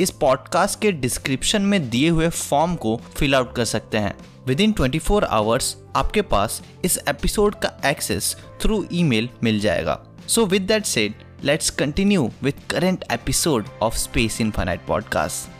[0.00, 4.14] इस पॉडकास्ट के डिस्क्रिप्शन में दिए हुए फॉर्म को फिल आउट कर सकते हैं।
[4.46, 10.04] Within twenty four hours आपके पास इस एपिसोड का एक्सेस थ्रू ईमेल मिल जाएगा।
[10.28, 11.14] So with that said
[11.44, 15.50] let's continue with current episode of space infinite podcast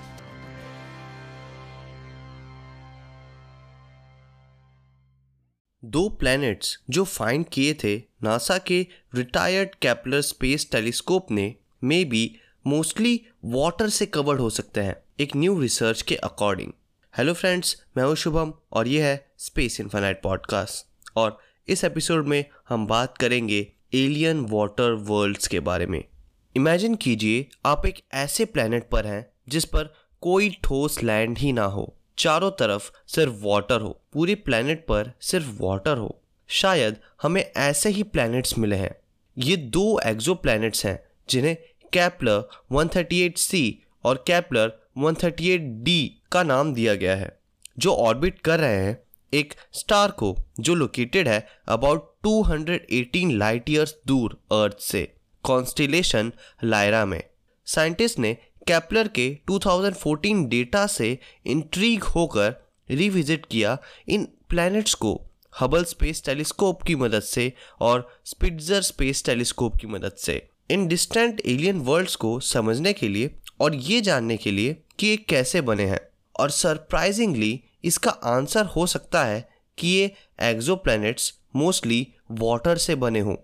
[5.84, 12.40] दो प्लैनेट्स जो फाइंड किए थे नासा के रिटायर्ड कैपलर स्पेस टेलीस्कोप ने मे बी
[12.66, 16.72] मोस्टली वाटर से कवर्ड हो सकते हैं, एक न्यू रिसर्च के अकॉर्डिंग
[17.18, 21.38] हेलो फ्रेंड्स मैं हूँ शुभम और ये है स्पेस इन्फानाइट पॉडकास्ट और
[21.68, 26.04] इस एपिसोड में हम बात करेंगे एलियन वाटर वर्ल्ड्स के बारे में.
[26.56, 31.64] इमेजिन कीजिए, आप एक ऐसे प्लेनेट पर हैं जिस पर कोई ठोस लैंड ही ना
[31.64, 31.96] हो.
[32.18, 36.20] चारों तरफ़ सिर्फ़ वाटर हो, पूरे प्लेनेट पर सिर्फ़ वाटर हो.
[36.48, 38.94] शायद हमें ऐसे ही प्लैनेट्स मिले हैं.
[39.38, 40.34] ये दो एक्जो
[40.84, 41.56] हैं जिन्हें
[41.92, 43.70] कैपलर 138c
[44.04, 47.38] और कैपलर 138d का नाम दिया गया है,
[47.78, 48.98] जो ऑर्बिट कर रहे हैं
[49.32, 56.32] एक स्टार को, जो लोकेटेड है अबाउट 218 लाइट ईयर्स दूर अर्थ से कॉन्स्टिलेशन
[56.64, 57.22] लायरा में।
[57.66, 58.36] साइंटिस्ट ने
[58.68, 62.54] कैपलर के 2014 डेटा से इंट्रीग होकर
[62.90, 65.20] रिविजिट किया इन प्लैनेट्स को
[65.60, 71.42] हबल स्पेस टेलीस्कोप की मदद से और स्पिट्जर स्पेस टेलीस्कोप की मदद से। इन डिस्टेंट
[71.46, 75.84] एलियन वर्ल्ड्स को समझने के लिए और ये जानने के लिए कि ये कैसे बने
[75.84, 76.00] हैं।
[76.40, 79.48] और सरप्राइजिंगली इसका आंसर हो सकता है
[79.78, 80.82] कि ये एक्जो
[81.56, 83.34] मोस्टली वाटर से बने हों।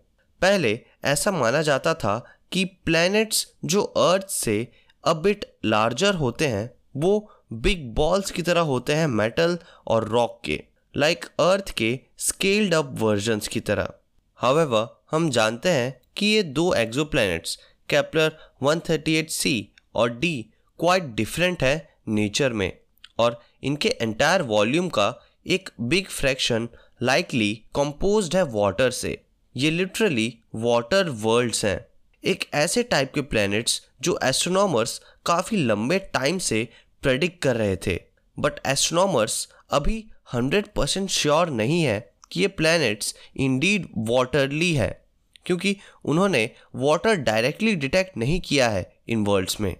[0.41, 4.73] पहले ऐसा माना जाता था कि प्लैनेट्स जो अर्थ से
[5.05, 10.63] अबिट लार्जर होते हैं, वो बिग बॉल्स की तरह होते हैं मेटल और रॉक के
[10.97, 13.89] लाइक like अर्थ के स्केल्ड अप वर्जन्स की तरह।
[14.37, 17.59] हावेवर हम जानते हैं कि ये दो एक्जोप्लैनेट्स
[17.89, 19.63] कैपलर 138c
[19.95, 22.79] और डी क्वाइट डिफरेंट है नेचर में
[23.19, 26.69] और इनके एंटायर वॉल्यूम का एक बिग फ्रैक्शन
[27.03, 29.23] लाइकली कंपोज्ड है वाटर से।
[29.57, 31.87] ये लिटरली वाटर वर्ल्ड्स हैं।
[32.25, 36.69] एक ऐसे टाइप के प्लैनेट्स जो एस्ट्रोनॉमर्स काफ़ी लंबे टाइम से
[37.03, 38.01] प्रेडिक्ट कर रहे थे।
[38.39, 45.02] बट एस्ट्रोनॉमर्स अभी 100 परसेंट श्योर नहीं है कि ये प्लैनेट्स इंडीड वाटरली है।
[45.47, 49.77] क्योंकि उन्होंने वाटर डायरेक्टली डिटेक्ट नहीं किया है इन वर्ल्ड्स में।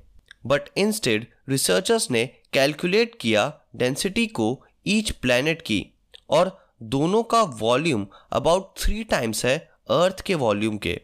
[0.47, 5.87] बट इंस्टेड रिसर्चर्स ने कैलकुलेट किया डेंसिटी को ईच प्लैनेट की।
[6.31, 9.59] और दोनों का वॉल्यूम अबाउट थ्री टाइम्स है
[9.91, 11.01] अर्थ के वॉल्यूम के।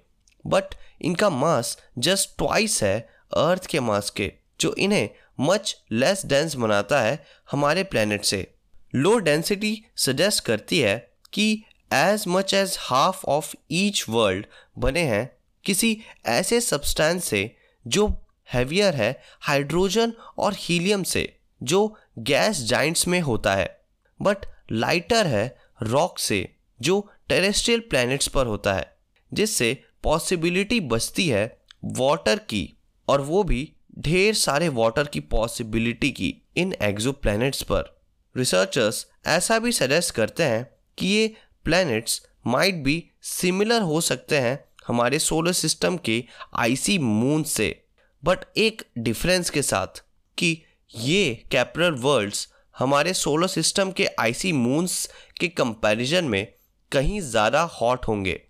[0.47, 0.64] बट
[1.02, 5.08] इनका मास जस्ट ट्वाइस है अर्थ के मास के, जो इन्हें
[5.41, 8.54] मच लेस डेंस बनाता है हमारे प्लैनेट से।
[8.94, 14.47] लो डेंसिटी सजेस्ट करती है कि as much as half of each world
[14.78, 17.56] बने हैं किसी ऐसे सब्सटेंस से
[17.87, 23.81] जो हैवियर है हाइड्रोजन और हीलियम से, जो गैस जाइंट्स में होता है
[24.22, 24.37] बट
[24.72, 28.97] लाइटर है रॉक से, जो टेरेस्ट्रियल प्लैनेट्स पर होता है,
[29.32, 32.78] जिससे पॉसिबिलिटी बचती है वाटर की,
[33.09, 38.00] और वो भी ढेर सारे वाटर की पॉसिबिलिटी की इन एक्जो पर।
[38.37, 41.34] रिसर्चर्स ऐसा भी सजेस्ट करते हैं कि ये
[41.68, 46.22] प्लैनेट्स माइट बी सिमिलर हो सकते हैं हमारे सोलर सिस्टम के
[46.56, 47.68] आईसी मून से।
[48.22, 50.02] बट एक डिफरेंस के साथ
[50.38, 50.50] कि
[50.90, 55.08] ये कैपरल वर्ल्ड्स हमारे सोलर सिस्टम के आईसी मून्स
[55.40, 56.46] के कंपैरिजन में
[56.92, 58.40] कहीं ज़्यादा हॉट होंगे।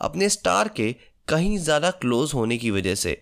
[0.00, 0.92] अपने स्टार के
[1.28, 3.16] कहीं ज़्यादा क्लोज होने की वजह से।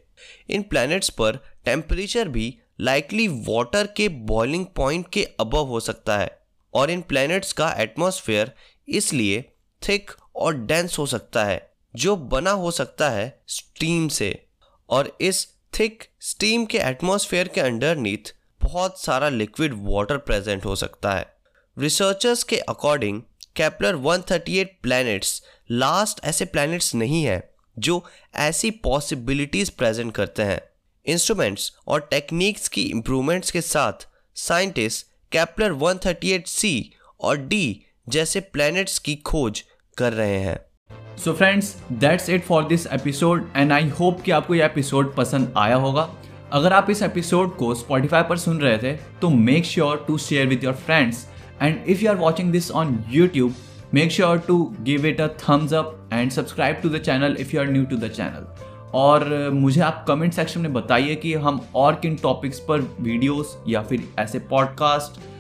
[0.51, 6.39] इन प्लैनेट्स पर टेम्परेचर भी लाइकली वाटर के बॉइलिंग पॉइंट के अबव हो सकता है।
[6.75, 8.53] और इन प्लैनेट्स का एटमॉस्फेयर
[8.91, 9.53] इसलिए
[9.89, 14.47] थिक और डेंस हो सकता है, जो बना हो सकता है स्टीम से।
[14.89, 15.49] और इस
[15.81, 21.37] थिक स्टीम के एटमॉस्फेयर के अंडरनीथ बहुत सारा लिक्विड वाटर प्रेजेंट हो सकता है।
[21.79, 23.23] रिसर्चर्स के अकॉर्डिंग,
[23.57, 28.05] कैपलर 138 प्लैनेट्स लास्ट ऐसे प्लैनेट्स नहीं है, जो
[28.35, 30.61] ऐसी पॉसिबिलिटीज प्रेजेंट करते हैं।
[31.07, 33.93] इंस्ट्रूमेंट्स और टेक्निक्स की इंप्रूवमेंट्स के साथ,
[34.35, 39.63] साइंटिस्ट कैपलर 138 सी और डी जैसे प्लैनेट्स की खोज
[39.97, 40.59] कर रहे हैं
[41.17, 45.53] so friends that's it for this episode and I hope कि आपको यह एपिसोड पसंद
[45.57, 46.09] आया होगा
[46.53, 50.47] अगर आप इस एपिसोड को स्पॉटिफाई पर सुन रहे थे तो make sure to share
[50.47, 51.27] with your friends
[51.61, 53.53] And if you are watching this on YouTube,
[53.93, 57.61] make sure to give it a thumbs up and subscribe to the channel if you
[57.61, 58.47] are new to the channel.
[58.95, 63.57] और uh, मुझे आप comment section में बताइए कि हम और किन topics पर वीडियोस
[63.69, 65.21] या फिर ऐसे पॉडकास्ट